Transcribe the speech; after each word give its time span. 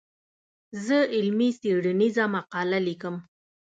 زه 0.85 0.97
علمي 1.15 1.49
څېړنيزه 1.59 2.23
مقاله 2.35 2.79
ليکم. 2.87 3.15